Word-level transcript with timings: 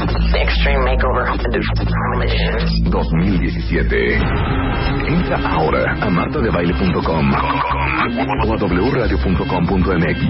Extreme 0.00 0.78
Makeover 0.84 1.26
2017. 2.84 4.14
Entra 5.08 5.38
ahora 5.50 5.82
a 6.00 6.08
martadebaile.com 6.08 7.32
o 7.32 8.52
a 8.52 8.56
wradio.com.mx 8.90 10.22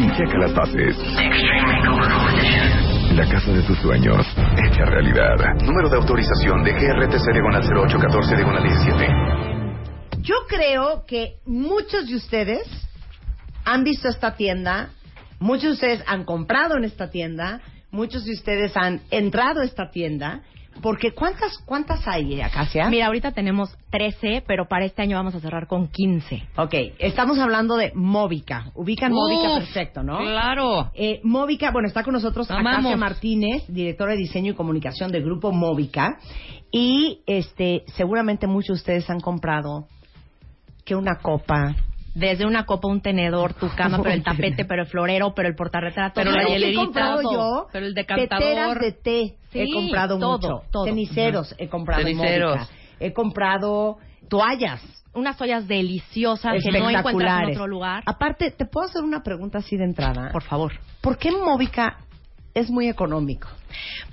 y 0.00 0.10
checa 0.16 0.38
las 0.38 0.52
bases. 0.54 0.96
Extreme 0.98 1.62
Makeover 1.62 2.10
La 3.14 3.24
casa 3.30 3.52
de 3.52 3.62
tus 3.62 3.78
sueños, 3.78 4.26
hecha 4.56 4.84
realidad. 4.86 5.36
Número 5.64 5.88
de 5.88 5.96
autorización 5.98 6.64
de 6.64 6.72
GRTC 6.72 7.32
diagonal 7.32 7.62
0814 7.62 8.34
diagonal 8.34 8.64
17. 8.64 9.06
Yo 10.22 10.34
creo 10.48 11.04
que 11.06 11.36
muchos 11.46 12.08
de 12.08 12.16
ustedes 12.16 12.66
han 13.64 13.84
visto 13.84 14.08
esta 14.08 14.34
tienda, 14.34 14.88
muchos 15.38 15.62
de 15.62 15.70
ustedes 15.70 16.04
han 16.08 16.24
comprado 16.24 16.76
en 16.76 16.82
esta 16.84 17.10
tienda, 17.10 17.60
muchos 17.92 18.24
de 18.24 18.32
ustedes 18.32 18.76
han 18.76 19.02
entrado 19.10 19.60
a 19.60 19.64
esta 19.64 19.90
tienda, 19.90 20.42
porque 20.80 21.12
¿cuántas 21.12 21.58
cuántas 21.58 22.08
hay, 22.08 22.34
eh, 22.34 22.42
Acacia? 22.42 22.88
Mira, 22.88 23.06
ahorita 23.06 23.32
tenemos 23.32 23.76
13, 23.90 24.42
pero 24.46 24.66
para 24.66 24.86
este 24.86 25.02
año 25.02 25.16
vamos 25.16 25.34
a 25.34 25.40
cerrar 25.40 25.66
con 25.66 25.88
15. 25.88 26.42
Ok, 26.56 26.74
estamos 26.98 27.38
hablando 27.38 27.76
de 27.76 27.92
Móvica. 27.94 28.72
Ubican 28.74 29.12
Móvica 29.12 29.54
perfecto, 29.58 30.02
¿no? 30.02 30.18
Claro. 30.18 30.90
Eh, 30.94 31.20
Móvica, 31.22 31.70
bueno, 31.70 31.88
está 31.88 32.02
con 32.02 32.14
nosotros 32.14 32.50
Amamos. 32.50 32.78
Acacia 32.78 32.96
Martínez, 32.96 33.64
directora 33.68 34.12
de 34.12 34.18
diseño 34.18 34.52
y 34.52 34.54
comunicación 34.54 35.12
del 35.12 35.24
grupo 35.24 35.52
Móvica. 35.52 36.18
Y 36.70 37.20
este, 37.26 37.84
seguramente 37.94 38.46
muchos 38.46 38.78
de 38.78 38.80
ustedes 38.80 39.10
han 39.10 39.20
comprado 39.20 39.88
que 40.86 40.96
una 40.96 41.18
copa, 41.20 41.76
Desde 42.14 42.44
una 42.46 42.66
copa, 42.66 42.88
un 42.88 43.00
tenedor, 43.00 43.54
tu 43.54 43.68
cama, 43.76 43.98
pero 44.02 44.10
el 44.14 44.22
tapete, 44.22 44.64
pero 44.64 44.82
el 44.82 44.88
florero, 44.88 45.32
pero 45.34 45.48
el 45.48 45.54
portarretrato, 45.54 46.12
Pero 46.14 46.30
pero 46.30 46.42
la 46.42 46.42
¿Sabes 46.42 46.60
qué 46.62 46.68
he 46.68 46.70
hielerita, 46.72 47.22
yo? 47.22 47.66
pero 47.72 47.86
el 47.86 47.94
Teteras 47.94 48.28
decantador. 48.28 48.80
de 48.80 48.92
té 48.92 49.36
he 49.54 49.72
comprado 49.72 50.18
todo, 50.18 50.32
mucho. 50.32 50.62
todo. 50.70 50.84
Ceniceros 50.84 51.54
he 51.58 51.68
comprado 51.68 52.02
en 52.06 52.16
Ceniceros. 52.18 52.70
He 53.00 53.12
comprado 53.12 53.96
toallas 54.28 54.80
Unas 55.14 55.38
ollas 55.42 55.66
deliciosas 55.68 56.62
que 56.62 56.78
no 56.78 56.88
encuentras 56.88 57.42
en 57.42 57.50
otro 57.50 57.66
lugar. 57.66 58.02
Aparte, 58.06 58.50
¿te 58.50 58.64
puedo 58.64 58.86
hacer 58.86 59.02
una 59.02 59.22
pregunta 59.22 59.58
así 59.58 59.76
de 59.76 59.84
entrada? 59.84 60.30
Por 60.32 60.42
favor. 60.42 60.72
¿Por 61.02 61.18
qué 61.18 61.30
Móvica 61.32 61.98
es 62.54 62.70
muy 62.70 62.88
económico? 62.88 63.48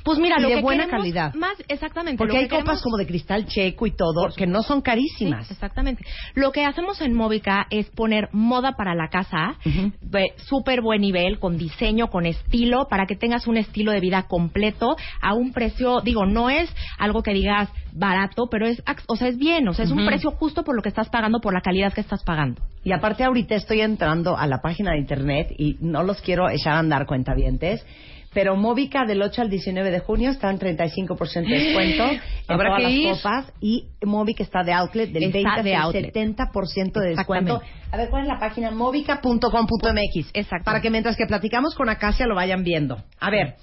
Pues 0.03 0.17
mira, 0.17 0.37
Y 0.39 0.43
lo 0.43 0.49
de 0.49 0.55
que 0.55 0.61
buena 0.61 0.85
queremos 0.85 1.03
calidad. 1.03 1.33
Más, 1.33 1.55
exactamente. 1.67 2.17
Porque 2.17 2.37
hay 2.37 2.47
copas 2.47 2.63
queremos- 2.63 2.81
como 2.83 2.97
de 2.97 3.05
cristal 3.07 3.45
checo 3.45 3.85
y 3.87 3.91
todo 3.91 4.29
que 4.35 4.47
no 4.47 4.63
son 4.63 4.81
carísimas. 4.81 5.47
Sí, 5.47 5.53
exactamente. 5.53 6.05
Lo 6.35 6.51
que 6.53 6.63
hacemos 6.65 7.01
en 7.01 7.13
Móvica 7.13 7.67
es 7.69 7.89
poner 7.89 8.29
moda 8.31 8.73
para 8.77 8.95
la 8.95 9.09
casa, 9.09 9.55
de 10.01 10.31
súper 10.37 10.81
buen 10.81 11.01
nivel, 11.01 11.39
con 11.39 11.57
diseño, 11.57 12.09
con 12.09 12.25
estilo, 12.25 12.87
para 12.89 13.05
que 13.05 13.15
tengas 13.17 13.47
un 13.47 13.57
estilo 13.57 13.91
de 13.91 13.99
vida 13.99 14.23
completo 14.23 14.95
a 15.21 15.33
un 15.33 15.51
precio, 15.51 15.99
digo, 16.01 16.25
no 16.25 16.49
es 16.49 16.73
algo 16.97 17.21
que 17.21 17.33
digas 17.33 17.69
barato, 17.91 18.47
pero 18.49 18.67
es, 18.67 18.81
o 19.07 19.15
sea, 19.17 19.27
es 19.27 19.37
bien, 19.37 19.67
o 19.67 19.73
sea, 19.73 19.83
es 19.83 19.91
un 19.91 20.05
precio 20.05 20.31
justo 20.31 20.63
por 20.63 20.75
lo 20.75 20.81
que 20.81 20.89
estás 20.89 21.09
pagando, 21.09 21.39
por 21.41 21.53
la 21.53 21.61
calidad 21.61 21.91
que 21.93 22.01
estás 22.01 22.23
pagando. 22.23 22.61
Y 22.83 22.93
aparte 22.93 23.23
ahorita 23.23 23.55
estoy 23.55 23.81
entrando 23.81 24.37
a 24.37 24.47
la 24.47 24.61
página 24.61 24.91
de 24.91 24.99
internet 24.99 25.53
y 25.57 25.77
no 25.81 26.03
los 26.03 26.21
quiero 26.21 26.49
echar 26.49 26.73
a 26.73 26.79
andar 26.79 27.05
cuentavientes, 27.05 27.85
pero 28.33 28.55
Móvica 28.55 29.05
del 29.05 29.21
8 29.21 29.41
al 29.41 29.49
19 29.49 29.89
de 29.91 29.99
junio 29.99 30.29
está 30.29 30.49
en 30.51 30.59
35% 30.59 31.47
de 31.47 31.59
descuento 31.59 32.03
en 32.11 32.21
Habrá 32.47 32.69
todas 32.69 32.77
que 32.77 32.83
las 32.83 32.91
ir. 32.91 33.11
copas 33.11 33.53
y 33.59 33.87
Móvica 34.05 34.43
está 34.43 34.63
de 34.63 34.71
outlet 34.71 35.11
del 35.11 35.23
Está 35.23 35.55
20 35.55 35.63
de 35.63 35.75
al 35.75 35.81
outlet. 35.83 36.13
70% 36.13 36.91
de 36.93 37.09
descuento. 37.09 37.55
Exactamente. 37.55 37.89
A 37.91 37.97
ver, 37.97 38.09
¿cuál 38.09 38.21
es 38.21 38.27
la 38.27 38.39
página? 38.39 38.71
Móvica.com.mx. 38.71 40.29
Exacto. 40.33 40.63
Para 40.65 40.79
que 40.79 40.89
mientras 40.91 41.17
que 41.17 41.25
platicamos 41.25 41.73
con 41.75 41.89
Acacia 41.89 42.27
lo 42.27 42.35
vayan 42.35 42.63
viendo. 42.63 43.03
A 43.19 43.29
ver, 43.31 43.55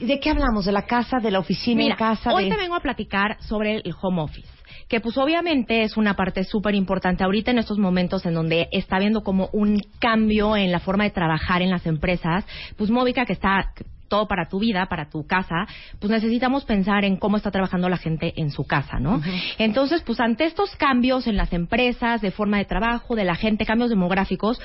¿de 0.00 0.18
qué 0.18 0.30
hablamos? 0.30 0.64
¿De 0.64 0.72
la 0.72 0.82
casa, 0.82 1.18
de 1.20 1.30
la 1.30 1.38
oficina 1.38 1.78
Mira, 1.78 1.94
en 1.94 1.98
casa? 1.98 2.34
hoy 2.34 2.44
de... 2.44 2.50
te 2.50 2.56
vengo 2.56 2.74
a 2.74 2.80
platicar 2.80 3.36
sobre 3.40 3.76
el 3.76 3.94
home 4.02 4.22
office. 4.22 4.48
Que 4.88 5.00
pues 5.00 5.16
obviamente 5.18 5.82
es 5.82 5.96
una 5.96 6.14
parte 6.14 6.44
súper 6.44 6.74
importante 6.74 7.24
ahorita 7.24 7.50
en 7.50 7.58
estos 7.58 7.78
momentos 7.78 8.24
en 8.26 8.34
donde 8.34 8.68
está 8.72 8.96
habiendo 8.96 9.22
como 9.22 9.48
un 9.52 9.80
cambio 9.98 10.56
en 10.56 10.72
la 10.72 10.80
forma 10.80 11.04
de 11.04 11.10
trabajar 11.10 11.62
en 11.62 11.70
las 11.70 11.86
empresas. 11.86 12.44
Pues 12.76 12.90
Móvica 12.90 13.24
que 13.26 13.32
está 13.32 13.72
todo 14.12 14.28
para 14.28 14.46
tu 14.46 14.58
vida, 14.58 14.84
para 14.90 15.08
tu 15.08 15.26
casa, 15.26 15.66
pues 15.98 16.10
necesitamos 16.10 16.66
pensar 16.66 17.02
en 17.06 17.16
cómo 17.16 17.38
está 17.38 17.50
trabajando 17.50 17.88
la 17.88 17.96
gente 17.96 18.34
en 18.36 18.50
su 18.50 18.64
casa, 18.64 18.98
¿no? 19.00 19.22
Entonces, 19.56 20.02
pues 20.02 20.20
ante 20.20 20.44
estos 20.44 20.76
cambios 20.76 21.26
en 21.26 21.38
las 21.38 21.50
empresas, 21.54 22.20
de 22.20 22.30
forma 22.30 22.58
de 22.58 22.66
trabajo, 22.66 23.16
de 23.16 23.24
la 23.24 23.36
gente, 23.36 23.64
cambios 23.64 23.88
demográficos, 23.88 24.60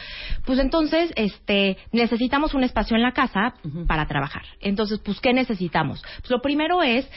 pues 0.45 0.59
entonces, 0.59 1.13
este, 1.15 1.77
necesitamos 1.93 2.55
un 2.55 2.65
espacio 2.65 2.97
en 2.97 3.03
la 3.03 3.13
casa 3.13 3.53
para 3.87 4.05
trabajar. 4.05 4.43
Entonces, 4.59 4.99
pues, 4.99 5.21
¿qué 5.21 5.31
necesitamos? 5.31 6.03
Pues 6.19 6.29
lo 6.29 6.41
primero 6.41 6.83
es, 6.83 7.09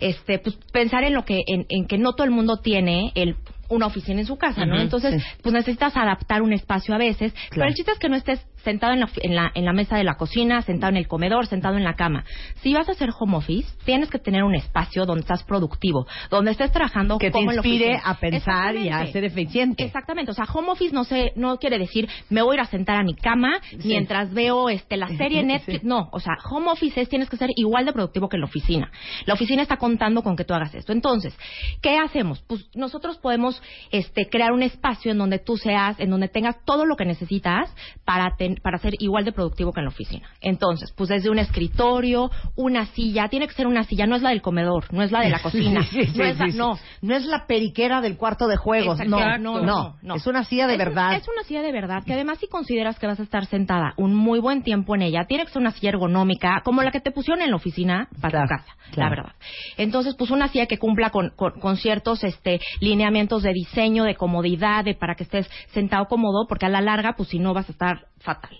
este, 0.00 0.40
pues 0.40 0.56
pensar 0.70 1.04
en 1.04 1.14
lo 1.14 1.24
que, 1.24 1.40
en, 1.46 1.64
en 1.70 1.86
que 1.86 1.96
no 1.96 2.12
todo 2.12 2.26
el 2.26 2.32
mundo 2.32 2.58
tiene 2.58 3.12
el 3.14 3.34
una 3.70 3.86
oficina 3.86 4.20
en 4.20 4.26
su 4.26 4.36
casa, 4.36 4.64
¿no? 4.64 4.80
Entonces, 4.80 5.22
sí. 5.22 5.28
pues 5.42 5.52
necesitas 5.52 5.94
adaptar 5.96 6.42
un 6.42 6.52
espacio 6.52 6.94
a 6.94 6.98
veces, 6.98 7.34
pero 7.50 7.66
el 7.66 7.74
chiste 7.74 7.92
es 7.92 7.98
que 7.98 8.08
no 8.08 8.16
estés 8.16 8.40
sentado 8.68 8.92
en 8.92 9.00
la, 9.00 9.08
en, 9.22 9.34
la, 9.34 9.50
en 9.54 9.64
la 9.64 9.72
mesa 9.72 9.96
de 9.96 10.04
la 10.04 10.16
cocina, 10.16 10.60
sentado 10.60 10.90
en 10.90 10.98
el 10.98 11.08
comedor, 11.08 11.46
sentado 11.46 11.76
en 11.78 11.84
la 11.84 11.94
cama. 11.94 12.24
Si 12.62 12.74
vas 12.74 12.86
a 12.88 12.92
hacer 12.92 13.08
home 13.18 13.36
office, 13.38 13.66
tienes 13.86 14.10
que 14.10 14.18
tener 14.18 14.42
un 14.44 14.54
espacio 14.54 15.06
donde 15.06 15.22
estás 15.22 15.42
productivo, 15.44 16.06
donde 16.30 16.50
estés 16.50 16.70
trabajando 16.70 17.16
que 17.18 17.28
te 17.28 17.32
como 17.32 17.50
inspire 17.52 17.98
a 18.04 18.14
pensar 18.14 18.76
y 18.76 18.90
a 18.90 19.06
ser 19.06 19.24
eficiente. 19.24 19.82
Exactamente, 19.84 20.30
o 20.32 20.34
sea, 20.34 20.44
home 20.52 20.68
office 20.70 20.94
no 20.94 21.04
sé, 21.04 21.32
no 21.34 21.56
quiere 21.58 21.78
decir 21.78 22.08
me 22.28 22.42
voy 22.42 22.52
a 22.52 22.54
ir 22.56 22.60
a 22.60 22.66
sentar 22.66 22.96
a 22.96 23.02
mi 23.02 23.14
cama 23.14 23.58
mientras 23.84 24.32
veo 24.34 24.68
este 24.68 24.96
la 24.98 25.08
serie 25.16 25.42
Netflix, 25.48 25.80
Sí. 25.80 25.86
no, 25.86 26.08
o 26.12 26.20
sea, 26.20 26.34
home 26.50 26.70
office 26.70 27.00
es 27.00 27.08
tienes 27.08 27.30
que 27.30 27.36
ser 27.36 27.50
igual 27.56 27.86
de 27.86 27.92
productivo 27.92 28.28
que 28.28 28.36
en 28.36 28.40
la 28.42 28.46
oficina. 28.46 28.90
La 29.26 29.34
oficina 29.34 29.62
está 29.62 29.76
contando 29.76 30.22
con 30.22 30.36
que 30.36 30.44
tú 30.44 30.52
hagas 30.54 30.74
esto. 30.74 30.92
Entonces, 30.92 31.36
¿qué 31.82 31.96
hacemos? 31.98 32.40
Pues 32.46 32.68
nosotros 32.74 33.16
podemos 33.18 33.62
este 33.90 34.28
crear 34.28 34.52
un 34.52 34.62
espacio 34.62 35.10
en 35.12 35.18
donde 35.18 35.38
tú 35.38 35.56
seas, 35.56 35.98
en 36.00 36.10
donde 36.10 36.28
tengas 36.28 36.56
todo 36.64 36.84
lo 36.84 36.96
que 36.96 37.04
necesitas 37.04 37.74
para 38.04 38.36
ten- 38.36 38.57
para 38.62 38.78
ser 38.78 38.94
igual 38.98 39.24
de 39.24 39.32
productivo 39.32 39.72
que 39.72 39.80
en 39.80 39.84
la 39.86 39.90
oficina. 39.90 40.28
Entonces, 40.40 40.92
pues 40.96 41.08
desde 41.08 41.30
un 41.30 41.38
escritorio, 41.38 42.30
una 42.56 42.86
silla, 42.86 43.28
tiene 43.28 43.46
que 43.46 43.54
ser 43.54 43.66
una 43.66 43.84
silla, 43.84 44.06
no 44.06 44.16
es 44.16 44.22
la 44.22 44.30
del 44.30 44.42
comedor, 44.42 44.92
no 44.92 45.02
es 45.02 45.12
la 45.12 45.20
de 45.20 45.30
la 45.30 45.40
cocina, 45.40 45.82
Sí, 45.90 46.04
sí, 46.04 46.12
sí, 46.12 46.18
no 46.18 46.24
es 46.24 46.38
la- 46.38 46.46
no, 46.48 46.78
No 47.02 47.14
es 47.16 47.24
la 47.26 47.46
periquera 47.46 48.00
del 48.00 48.16
cuarto 48.16 48.46
de 48.48 48.56
juegos, 48.56 48.98
no, 49.06 49.38
no, 49.38 49.60
no, 49.60 49.96
no. 50.02 50.14
Es 50.16 50.26
una 50.26 50.44
silla 50.44 50.66
de 50.66 50.74
Es 50.74 50.78
un- 50.80 50.84
verdad. 50.86 51.14
es 51.14 51.28
una 51.28 51.42
silla 51.44 51.62
de 51.62 51.72
verdad, 51.72 52.02
que 52.04 52.12
además 52.14 52.38
si 52.38 52.48
consideras 52.48 52.98
que 52.98 53.06
vas 53.06 53.20
a 53.20 53.22
estar 53.22 53.46
sentada 53.46 53.94
un 53.96 54.14
muy 54.14 54.40
buen 54.40 54.62
tiempo 54.62 54.94
en 54.94 55.02
ella, 55.02 55.24
tiene 55.26 55.44
que 55.44 55.52
ser 55.52 55.60
una 55.62 55.72
silla 55.72 55.90
ergonómica, 55.90 56.62
como 56.64 56.82
la 56.82 56.90
que 56.90 57.00
te 57.00 57.10
pusieron 57.10 57.42
en 57.42 57.50
la 57.50 57.56
oficina 57.56 58.08
para 58.20 58.42
tu 58.42 58.48
casa, 58.48 58.76
claro. 58.92 59.10
la 59.10 59.16
verdad. 59.22 59.32
Entonces, 59.76 60.14
pues 60.18 60.30
una 60.30 60.48
silla 60.48 60.66
que 60.66 60.78
cumpla 60.78 61.10
con, 61.10 61.30
con- 61.36 61.58
con 61.60 61.76
ciertos 61.76 62.24
este, 62.24 62.60
lineamientos 62.80 63.42
de 63.42 63.52
diseño, 63.52 64.04
de 64.04 64.14
comodidad, 64.14 64.84
de 64.84 64.94
para 64.94 65.14
que 65.14 65.24
estés 65.24 65.48
sentado 65.72 66.06
cómodo, 66.06 66.46
porque 66.48 66.66
a 66.66 66.68
la 66.68 66.80
larga, 66.80 67.14
pues 67.16 67.28
si 67.28 67.38
no 67.38 67.54
vas 67.54 67.68
a 67.68 67.72
estar 67.72 68.06
fatal. 68.20 68.56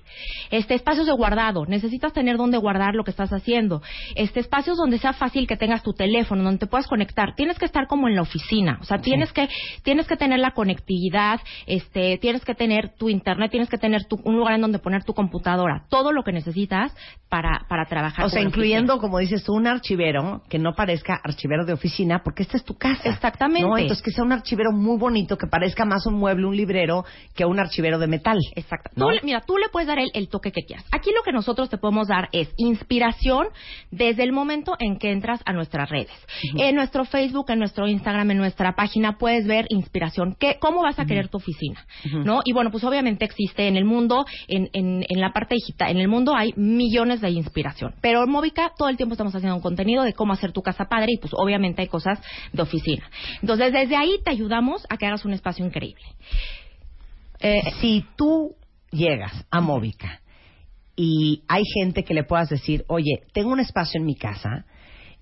Este 0.51 0.75
espacios 0.75 1.07
de 1.07 1.13
guardado, 1.13 1.67
necesitas 1.67 2.13
tener 2.13 2.37
donde 2.37 2.59
guardar 2.59 2.95
lo 2.95 3.05
que 3.05 3.11
estás 3.11 3.33
haciendo. 3.33 3.83
Este 4.15 4.41
espacios 4.41 4.77
donde 4.77 4.99
sea 4.99 5.13
fácil 5.13 5.47
que 5.47 5.57
tengas 5.57 5.83
tu 5.83 5.93
teléfono, 5.93 6.43
donde 6.43 6.59
te 6.61 6.67
puedas 6.67 6.87
conectar. 6.87 7.35
Tienes 7.35 7.59
que 7.59 7.65
estar 7.65 7.87
como 7.87 8.09
en 8.09 8.15
la 8.17 8.23
oficina, 8.23 8.79
o 8.81 8.85
sea, 8.85 8.99
tienes 8.99 9.33
que 9.33 9.49
tienes 9.83 10.07
que 10.07 10.17
tener 10.17 10.39
la 10.41 10.53
conectividad, 10.53 11.41
este, 11.67 12.19
tienes 12.19 12.45
que 12.45 12.55
tener 12.55 12.95
tu 12.97 13.09
internet, 13.09 13.51
tienes 13.51 13.69
que 13.69 13.79
tener 13.79 14.05
tu- 14.07 14.21
un 14.25 14.37
lugar 14.37 14.55
en 14.55 14.61
donde 14.63 14.79
poner 14.79 15.05
tu 15.05 15.13
computadora, 15.15 15.85
todo 15.89 16.13
lo 16.13 16.23
que 16.23 16.33
necesitas 16.33 16.95
para 17.29 17.67
para 17.69 17.85
trabajar. 17.87 18.25
O 18.25 18.29
sea, 18.31 18.43
incluyendo, 18.43 18.95
oficina. 18.95 19.01
como 19.09 19.19
dices 19.19 19.45
tú, 19.45 19.55
un 19.55 19.67
archivero 19.67 20.43
que 20.49 20.59
no 20.59 20.75
parezca 20.75 21.21
archivero 21.23 21.65
de 21.65 21.73
oficina, 21.73 22.23
porque 22.25 22.43
esta 22.43 22.57
es 22.57 22.65
tu 22.65 22.75
casa. 22.77 23.09
Exactamente. 23.09 23.69
¿no? 23.69 23.77
Entonces, 23.77 24.03
que 24.03 24.11
sea 24.11 24.25
un 24.25 24.33
archivero 24.33 24.73
muy 24.73 24.99
bonito, 24.99 25.37
que 25.37 25.47
parezca 25.47 25.85
más 25.85 26.07
un 26.07 26.15
mueble, 26.15 26.47
un 26.47 26.57
librero, 26.57 27.05
que 27.35 27.45
un 27.45 27.59
archivero 27.59 27.99
de 27.99 28.07
metal. 28.07 28.39
Exacto. 28.55 28.91
¿No? 28.95 29.09
Tú 29.09 29.17
mira, 29.23 29.41
tú 29.49 29.57
le 29.57 29.71
puedes 29.71 29.87
dar 29.87 29.99
el, 29.99 30.11
el 30.13 30.29
toque 30.29 30.53
que 30.53 30.61
quieras. 30.63 30.85
Aquí 30.93 31.11
lo 31.11 31.23
que 31.23 31.33
nosotros 31.33 31.71
te 31.71 31.79
podemos 31.79 32.07
dar 32.07 32.29
es 32.33 32.51
inspiración 32.59 33.47
desde 33.91 34.23
el 34.23 34.33
momento 34.33 34.77
en 34.79 34.99
que 34.99 35.11
entras 35.11 35.41
a 35.47 35.55
nuestras 35.55 35.89
redes. 35.89 36.13
En 36.59 36.75
nuestro 36.75 37.07
Facebook, 37.07 37.47
en 37.49 37.59
nuestro 37.59 37.89
Instagram, 37.89 38.31
en 38.31 38.37
nuestra 38.37 38.75
página 38.75 39.17
puedes 39.17 39.47
ver 39.47 39.65
inspiración. 39.71 40.37
¿Qué, 40.39 40.59
¿Cómo 40.61 40.83
vas 40.83 40.99
a 40.99 41.07
querer 41.07 41.29
tu 41.29 41.39
oficina? 41.39 41.87
¿No? 42.25 42.41
Y 42.45 42.53
bueno, 42.53 42.71
pues 42.71 42.85
obviamente 42.85 43.25
existe 43.25 43.67
en 43.67 43.79
el 43.79 43.87
mundo, 43.87 44.27
en, 44.49 44.69
en, 44.75 45.07
en 45.09 45.21
la 45.21 45.33
parte 45.33 45.55
digital, 45.55 45.93
en 45.93 45.99
el 45.99 46.09
mundo 46.09 46.35
hay 46.37 46.53
millones 46.57 47.23
de 47.23 47.31
inspiración. 47.31 47.95
Pero 48.03 48.25
en 48.25 48.31
Móvica 48.31 48.73
todo 48.77 48.91
el 48.91 48.99
tiempo 48.99 49.15
estamos 49.15 49.35
haciendo 49.35 49.57
un 49.57 49.63
contenido 49.63 50.05
de 50.05 50.13
cómo 50.13 50.35
hacer 50.35 50.53
tu 50.53 50.61
casa 50.61 50.85
padre 50.91 51.13
y 51.13 51.19
pues 51.19 51.33
obviamente 51.35 51.81
hay 51.81 51.89
cosas 51.89 52.21
de 52.53 52.61
oficina. 52.61 53.09
Entonces 53.41 53.73
desde 53.73 53.97
ahí 53.97 54.19
te 54.23 54.31
ayudamos 54.31 54.85
a 54.91 54.99
que 54.99 55.07
hagas 55.07 55.25
un 55.25 55.33
espacio 55.33 55.65
increíble. 55.65 56.05
Eh, 57.41 57.63
si 57.81 58.05
tú 58.17 58.58
llegas 58.91 59.47
a 59.51 59.61
Móvica 59.61 60.21
y 60.97 61.45
hay 61.47 61.63
gente 61.75 62.03
que 62.03 62.15
le 62.15 62.25
puedas 62.25 62.49
decir, 62.49 62.85
oye, 62.89 63.23
tengo 63.33 63.51
un 63.51 63.61
espacio 63.61 64.01
en 64.01 64.07
mi 64.07 64.17
casa, 64.17 64.67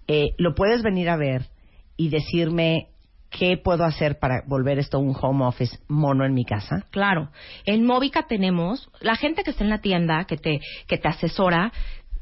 eh, 0.09 0.29
lo 0.39 0.55
puedes 0.55 0.83
venir 0.83 1.11
a 1.11 1.17
ver 1.17 1.51
y 1.97 2.09
decirme 2.09 2.89
qué 3.31 3.59
puedo 3.59 3.85
hacer 3.85 4.19
para 4.19 4.43
volver 4.47 4.79
esto 4.79 4.99
un 4.99 5.15
home 5.21 5.45
office 5.45 5.79
mono 5.89 6.25
en 6.25 6.33
mi 6.33 6.45
casa. 6.45 6.87
Claro. 6.91 7.31
En 7.65 7.85
Móvica 7.85 8.27
tenemos 8.27 8.89
la 9.01 9.17
gente 9.17 9.43
que 9.43 9.51
está 9.51 9.65
en 9.65 9.71
la 9.71 9.83
tienda, 9.83 10.25
que 10.25 10.37
te, 10.37 10.61
que 10.87 10.97
te 10.97 11.09
asesora, 11.09 11.73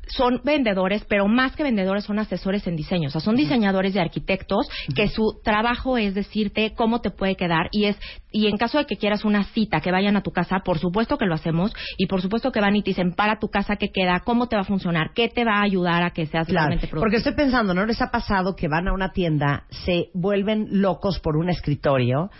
son 0.08 0.40
vendedores, 0.44 1.04
pero 1.08 1.26
más 1.28 1.54
que 1.56 1.62
vendedores 1.62 2.04
son 2.04 2.18
asesores 2.18 2.66
en 2.66 2.76
diseño. 2.76 3.08
O 3.08 3.10
sea, 3.10 3.20
son 3.20 3.36
diseñadores 3.36 3.94
de 3.94 4.00
arquitectos 4.00 4.68
que 4.94 5.08
su 5.08 5.40
trabajo 5.42 5.98
es 5.98 6.14
decirte 6.14 6.72
cómo 6.76 7.00
te 7.00 7.10
puede 7.10 7.36
quedar 7.36 7.68
y 7.72 7.84
es 7.86 7.96
y 8.36 8.48
en 8.48 8.56
caso 8.56 8.78
de 8.78 8.86
que 8.86 8.96
quieras 8.96 9.24
una 9.24 9.44
cita 9.44 9.80
que 9.80 9.92
vayan 9.92 10.16
a 10.16 10.22
tu 10.22 10.32
casa, 10.32 10.58
por 10.64 10.78
supuesto 10.78 11.16
que 11.18 11.24
lo 11.26 11.34
hacemos 11.34 11.72
y 11.96 12.06
por 12.06 12.20
supuesto 12.20 12.50
que 12.50 12.60
van 12.60 12.74
y 12.74 12.82
te 12.82 12.90
dicen 12.90 13.12
para 13.14 13.38
tu 13.38 13.48
casa 13.48 13.76
qué 13.76 13.90
queda, 13.92 14.20
cómo 14.24 14.48
te 14.48 14.56
va 14.56 14.62
a 14.62 14.64
funcionar, 14.66 15.12
qué 15.14 15.28
te 15.28 15.44
va 15.44 15.58
a 15.58 15.62
ayudar 15.62 16.02
a 16.02 16.10
que 16.10 16.26
seas 16.26 16.46
Claro, 16.48 16.66
realmente 16.66 16.88
productivo. 16.88 17.00
porque 17.02 17.16
estoy 17.18 17.34
pensando, 17.34 17.74
¿no 17.74 17.86
les 17.86 18.02
ha 18.02 18.10
pasado 18.10 18.56
que 18.56 18.66
van 18.66 18.88
a 18.88 18.92
una 18.92 19.12
tienda, 19.12 19.64
se 19.70 20.08
vuelven 20.14 20.66
locos 20.70 21.20
por 21.20 21.36
un 21.36 21.48
escritorio, 21.48 22.30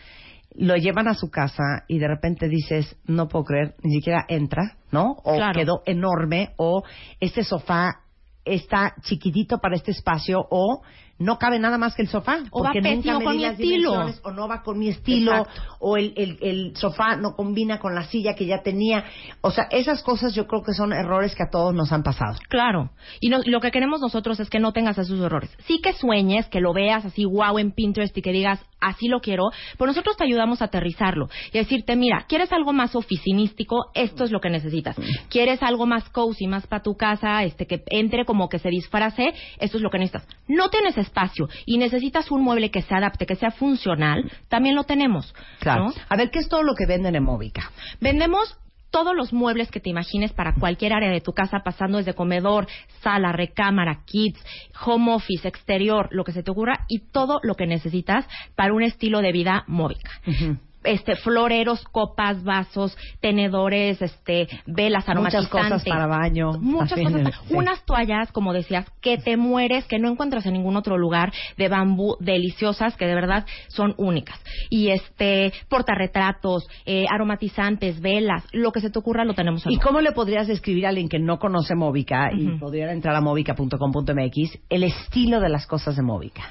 lo 0.55 0.77
llevan 0.77 1.09
a 1.09 1.15
su 1.15 1.31
casa 1.31 1.85
y 1.89 1.99
de 1.99 2.09
repente 2.09 2.49
dices, 2.49 2.97
no 3.07 3.29
puedo 3.29 3.45
creer, 3.45 3.75
ni 3.83 3.95
siquiera 3.97 4.25
entra, 4.29 4.77
¿no? 4.93 5.17
O 5.25 5.35
Claro. 5.37 5.59
quedó 5.59 5.83
enorme, 5.85 6.55
o 6.57 6.83
este 7.21 7.43
sofá 7.43 8.01
está 8.45 8.95
chiquitito 9.03 9.59
para 9.59 9.75
este 9.77 9.91
espacio, 9.91 10.47
o 10.51 10.83
no 11.19 11.39
cabe 11.39 11.59
nada 11.59 11.79
más 11.79 11.95
que 11.95 12.03
el 12.03 12.09
sofá. 12.09 12.39
O 12.51 12.63
va 12.63 12.73
porque 12.73 12.81
nunca 12.81 12.97
pésimo 12.97 13.19
me 13.19 13.25
con 13.25 13.33
di 13.35 13.39
mi 13.39 13.45
las 13.45 13.53
estilo. 13.55 14.07
O 14.25 14.31
no 14.33 14.49
va 14.49 14.63
con 14.63 14.79
mi 14.79 14.89
estilo, 14.89 15.33
Exacto. 15.33 15.63
o 15.81 15.97
el, 15.97 16.13
el, 16.17 16.39
el 16.41 16.77
sofá 16.77 17.17
no 17.17 17.35
combina 17.37 17.79
con 17.79 17.95
la 17.95 18.05
silla 18.05 18.35
que 18.35 18.47
ya 18.47 18.63
tenía. 18.63 19.05
O 19.41 19.51
sea, 19.51 19.67
esas 19.71 20.03
cosas 20.03 20.35
yo 20.35 20.47
creo 20.47 20.63
que 20.63 20.73
son 20.75 20.93
errores 20.93 21.35
que 21.35 21.43
a 21.45 21.51
todos 21.51 21.75
nos 21.75 21.93
han 21.93 22.03
pasado. 22.03 22.37
Claro. 22.49 22.91
Y 23.21 23.29
no- 23.29 23.41
lo 23.45 23.61
que 23.61 23.71
queremos 23.71 24.01
nosotros 24.01 24.41
es 24.41 24.51
que 24.51 24.59
no 24.61 24.73
tengas 24.73 24.99
esos 24.99 25.21
errores. 25.21 25.51
Sí 25.67 25.81
que 25.81 25.93
sueñes, 25.93 26.47
que 26.49 26.61
lo 26.61 26.73
veas 26.73 27.05
así 27.05 27.25
wow 27.25 27.59
en 27.59 27.73
Pinterest 27.73 28.17
y 28.17 28.23
que 28.23 28.33
digas, 28.33 28.61
así 28.81 29.09
lo 29.09 29.21
quiero, 29.21 29.45
pero 29.79 29.87
nosotros 29.89 30.17
te 30.17 30.25
ayudamos 30.25 30.61
a 30.61 30.67
aterrizarlo 30.67 31.29
y 31.53 31.59
decirte, 31.59 31.97
mira, 31.97 32.27
¿quieres 32.29 32.53
algo 32.53 32.73
más 32.73 32.95
oficinístico? 32.95 33.91
Esto 33.95 34.25
es 34.25 34.31
lo 34.31 34.41
que 34.41 34.51
necesitas. 34.51 34.97
¿Quieres 35.31 35.63
algo 35.63 35.87
más 35.87 36.09
cozy, 36.11 36.47
más 36.47 36.67
para 36.67 36.83
tu 36.83 36.95
casa, 36.97 37.43
este 37.45 37.67
que 37.67 37.83
entre 37.87 38.25
como 38.25 38.49
que 38.49 38.59
se 38.59 38.69
disfrace? 38.69 39.33
Esto 39.59 39.77
es 39.79 39.83
lo 39.83 39.91
que 39.91 39.99
necesitas. 39.99 40.29
No 40.49 40.69
tienes 40.69 40.99
espacio 41.05 41.49
y 41.65 41.79
necesitas 41.79 42.31
un 42.31 42.43
mueble 42.43 42.71
que 42.71 42.83
se 42.83 42.95
adapte, 42.95 43.27
que 43.27 43.37
sea 43.37 43.51
funcional, 43.51 44.31
también 44.49 44.75
lo 44.75 44.85
tenemos. 44.85 45.35
Claro. 45.61 45.85
¿no? 45.85 45.95
A 46.09 46.17
ver, 46.17 46.31
¿qué 46.31 46.41
es 46.41 46.49
todo 46.49 46.63
lo 46.63 46.75
que 46.75 46.87
venden 46.87 47.15
en 47.15 47.23
Móvica? 47.23 47.71
Vendemos 48.01 48.59
todos 48.95 49.17
los 49.17 49.33
muebles 49.33 49.73
que 49.73 49.81
te 49.81 49.91
imagines 49.91 50.33
para 50.33 50.55
cualquier 50.55 50.93
área 50.93 51.11
de 51.11 51.21
tu 51.21 51.33
casa, 51.33 51.63
pasando 51.65 51.99
desde 51.99 52.15
comedor, 52.15 52.69
sala, 53.03 53.33
recámara, 53.33 54.05
kids, 54.05 54.39
home 54.85 55.13
office, 55.13 55.49
exterior, 55.49 56.09
lo 56.13 56.23
que 56.23 56.31
se 56.31 56.45
te 56.45 56.53
ocurra 56.53 56.87
y 56.89 57.01
todo 57.11 57.41
lo 57.43 57.57
que 57.57 57.67
necesitas 57.67 58.25
para 58.55 58.73
un 58.73 58.85
estilo 58.85 59.21
de 59.21 59.33
vida 59.33 59.65
móvica. 59.67 60.13
Este, 60.85 61.17
floreros, 61.17 61.83
copas, 61.91 62.43
vasos, 62.45 62.97
tenedores, 63.21 64.01
este, 64.03 64.49
velas 64.67 65.05
Muchas 65.09 65.09
aromatizantes. 65.09 65.51
cosas 65.51 65.85
para 65.85 66.07
baño. 66.07 66.53
Muchas 66.61 66.99
cosas. 67.01 67.23
para- 67.23 67.37
sí. 67.49 67.55
Unas 67.55 67.85
toallas, 67.85 68.31
como 68.33 68.53
decías, 68.53 68.87
que 69.01 69.19
te 69.19 69.37
mueres, 69.37 69.87
que 69.87 69.99
no 69.99 70.09
encuentras 70.11 70.47
en 70.47 70.53
ningún 70.53 70.77
otro 70.77 70.97
lugar, 70.99 71.33
de 71.57 71.69
bambú, 71.69 72.17
deliciosas, 72.21 72.97
que 72.97 73.07
de 73.07 73.15
verdad 73.15 73.47
son 73.69 73.95
únicas. 73.97 74.39
Y 74.71 74.91
este, 74.91 75.53
portarretratos, 75.69 76.67
eh, 76.87 77.07
aromatizantes, 77.11 78.01
velas, 78.01 78.45
lo 78.53 78.73
que 78.73 78.81
se 78.81 78.91
te 78.91 78.99
ocurra 78.99 79.25
lo 79.25 79.35
tenemos 79.35 79.65
en 79.67 79.73
¿Y 79.73 79.79
cómo 79.79 80.01
le 80.01 80.13
podrías 80.13 80.47
describir 80.47 80.87
a 80.87 80.91
alguien 80.91 81.09
que 81.09 81.19
no 81.19 81.39
conoce 81.39 81.75
Móvica 81.75 82.31
y 82.33 82.59
podría 82.59 82.93
entrar 82.93 83.15
a 83.17 83.21
móvica.com.mx 83.21 84.59
el 84.69 84.85
estilo 84.85 85.41
de 85.41 85.49
las 85.49 85.67
cosas 85.67 85.97
de 85.97 86.03
Móvica? 86.03 86.43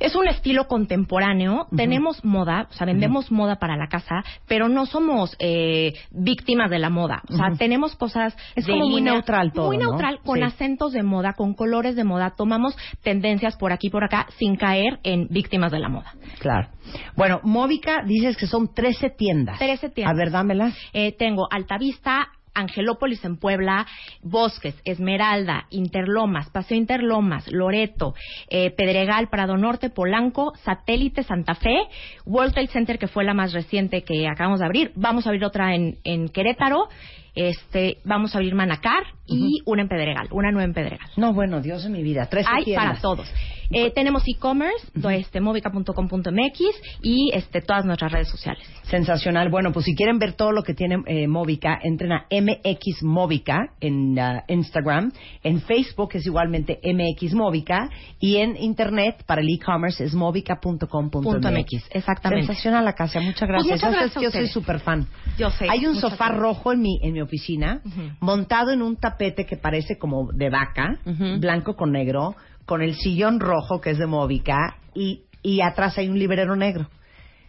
Es 0.00 0.16
un 0.16 0.26
estilo 0.26 0.66
contemporáneo. 0.66 1.66
Tenemos 1.76 2.24
moda, 2.24 2.66
o 2.70 2.72
sea, 2.72 2.86
vendemos 2.86 3.30
moda 3.30 3.56
para 3.56 3.76
la 3.76 3.86
casa, 3.86 4.24
pero 4.48 4.68
no 4.68 4.86
somos 4.86 5.36
eh, 5.38 5.94
víctimas 6.10 6.70
de 6.70 6.78
la 6.78 6.90
moda. 6.90 7.22
O 7.28 7.36
sea, 7.36 7.50
tenemos 7.56 7.94
cosas 7.96 8.34
Es 8.56 8.66
de 8.66 8.72
como 8.72 8.86
muy 8.86 8.96
línea- 8.96 9.12
neutral 9.12 9.52
todo, 9.52 9.66
Muy 9.68 9.76
¿no? 9.78 9.90
neutral, 9.90 10.18
con 10.24 10.38
Sí. 10.38 10.42
acentos 10.44 10.92
de 10.92 11.02
moda, 11.02 11.34
con 11.34 11.54
colores 11.54 11.94
de 11.96 12.04
moda. 12.04 12.30
Tomamos 12.36 12.76
tendencias 13.02 13.56
por 13.56 13.72
aquí 13.72 13.86
y 13.86 13.90
por 13.90 14.02
acá 14.04 14.26
sin 14.38 14.56
caer 14.56 14.98
en 15.04 15.28
víctimas 15.28 15.70
de 15.70 15.78
la 15.78 15.88
moda. 15.88 16.14
Claro. 16.40 16.68
Bueno, 17.14 17.40
Móvica 17.44 18.02
dices 18.04 18.36
que 18.36 18.46
son 18.46 18.72
13 18.74 19.10
tiendas. 19.10 19.58
13 19.58 19.90
tiendas. 19.90 20.14
A 20.14 20.16
ver, 20.18 20.30
dámelas. 20.30 20.74
Eh, 20.92 21.12
tengo 21.16 21.46
Altavista, 21.50 22.28
Angelópolis 22.54 23.24
en 23.24 23.36
Puebla, 23.36 23.86
Bosques, 24.22 24.74
Esmeralda, 24.84 25.66
Interlomas, 25.70 26.50
Paseo 26.50 26.76
Interlomas, 26.76 27.50
Loreto, 27.50 28.14
eh, 28.48 28.70
Pedregal, 28.70 29.28
Prado 29.28 29.56
Norte, 29.56 29.90
Polanco, 29.90 30.52
Satélite, 30.64 31.22
Santa 31.22 31.54
Fe, 31.54 31.78
World 32.26 32.52
Trade 32.52 32.68
Center, 32.68 32.98
que 32.98 33.08
fue 33.08 33.24
la 33.24 33.34
más 33.34 33.52
reciente 33.52 34.02
que 34.02 34.28
acabamos 34.28 34.60
de 34.60 34.66
abrir. 34.66 34.92
Vamos 34.94 35.26
a 35.26 35.30
abrir 35.30 35.44
otra 35.44 35.74
en, 35.74 35.98
en 36.04 36.28
Querétaro. 36.28 36.88
Este, 37.34 37.98
vamos 38.04 38.34
a 38.34 38.38
abrir 38.38 38.54
Manacar 38.54 39.04
y 39.26 39.62
una 39.64 39.82
en 39.82 39.88
Pedregal, 39.88 40.28
una 40.32 40.50
nueva 40.50 40.64
en 40.64 40.74
Pedregal. 40.74 41.08
No, 41.16 41.32
bueno, 41.32 41.60
Dios 41.60 41.84
de 41.84 41.90
mi 41.90 42.02
vida. 42.02 42.26
13 42.26 42.48
Hay 42.50 42.64
tiendas. 42.64 42.86
para 42.86 43.00
todos. 43.00 43.32
Eh, 43.72 43.92
tenemos 43.94 44.24
e-commerce, 44.26 44.88
este, 45.12 45.40
movica.com.mx 45.40 46.60
y 47.02 47.30
este, 47.32 47.60
todas 47.60 47.84
nuestras 47.84 48.10
redes 48.10 48.28
sociales. 48.28 48.66
Sensacional. 48.82 49.48
Bueno, 49.48 49.70
pues 49.72 49.84
si 49.84 49.94
quieren 49.94 50.18
ver 50.18 50.32
todo 50.32 50.50
lo 50.50 50.64
que 50.64 50.74
tiene 50.74 50.96
eh, 51.06 51.28
Móvica, 51.28 51.78
entren 51.80 52.10
a 52.12 52.26
MX 52.30 53.04
Móvica 53.04 53.74
en 53.80 54.18
ah, 54.18 54.42
Instagram, 54.48 55.12
en 55.44 55.60
Facebook 55.60 56.10
es 56.14 56.26
igualmente 56.26 56.80
MX 56.82 57.34
Móvica 57.34 57.88
y 58.18 58.36
en 58.36 58.56
internet 58.56 59.22
para 59.24 59.40
el 59.40 59.48
e-commerce 59.48 60.02
es 60.02 60.14
móvica.com.mx. 60.14 61.10
Punto 61.10 61.50
MX, 61.52 61.90
exactamente. 61.90 62.46
Sensacional 62.48 62.84
la 62.84 62.94
casa, 62.94 63.20
muchas 63.20 63.48
gracias. 63.48 63.66
muchas 63.66 63.80
Sabes 63.80 64.12
gracias 64.12 64.22
yo 64.22 64.30
soy 64.32 64.48
súper 64.48 64.80
fan. 64.80 65.06
Yo 65.38 65.50
sé. 65.50 65.66
Hay 65.70 65.86
un 65.86 65.94
muchas 65.94 66.10
sofá 66.10 66.26
gracias. 66.26 66.42
rojo 66.42 66.72
en 66.72 66.82
mi, 66.82 66.98
en 67.02 67.12
mi 67.12 67.20
oficina, 67.20 67.82
montado 68.18 68.72
en 68.72 68.82
un 68.82 68.96
tapete 68.96 69.46
que 69.46 69.56
parece 69.56 69.96
como 69.96 70.32
de 70.32 70.50
vaca, 70.50 70.98
blanco 71.38 71.76
con 71.76 71.92
negro, 71.92 72.34
con 72.70 72.82
el 72.82 72.94
sillón 72.94 73.40
rojo 73.40 73.80
que 73.80 73.90
es 73.90 73.98
de 73.98 74.06
Móvica 74.06 74.76
y, 74.94 75.24
y 75.42 75.60
atrás 75.60 75.98
hay 75.98 76.08
un 76.08 76.16
librero 76.16 76.54
negro. 76.54 76.88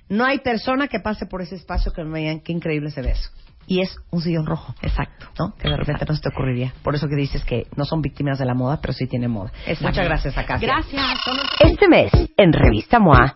No 0.09 0.25
hay 0.25 0.39
persona 0.39 0.87
que 0.87 0.99
pase 0.99 1.27
por 1.27 1.43
ese 1.43 1.53
espacio 1.53 1.93
que 1.93 2.03
me 2.03 2.21
digan 2.21 2.39
qué 2.39 2.51
increíble 2.51 2.89
se 2.89 3.03
ve 3.03 3.11
eso. 3.11 3.29
Y 3.67 3.81
es 3.81 3.95
un 4.09 4.19
sillón 4.21 4.47
rojo. 4.47 4.73
Exacto. 4.81 5.27
¿no? 5.37 5.53
Que 5.59 5.69
de 5.69 5.77
repente 5.77 6.05
no 6.09 6.15
se 6.15 6.21
te 6.21 6.29
ocurriría. 6.29 6.73
Por 6.81 6.95
eso 6.95 7.07
que 7.07 7.15
dices 7.15 7.45
que 7.45 7.67
no 7.75 7.85
son 7.85 8.01
víctimas 8.01 8.39
de 8.39 8.45
la 8.45 8.55
moda, 8.55 8.79
pero 8.81 8.93
sí 8.93 9.05
tienen 9.05 9.29
moda. 9.29 9.51
Exacto. 9.67 9.89
Muchas 9.89 10.05
gracias, 10.05 10.37
Acacia. 10.39 10.67
Gracias. 10.67 11.19
Este 11.59 11.87
mes, 11.87 12.11
en 12.35 12.51
Revista 12.51 12.97
MOA, 12.97 13.35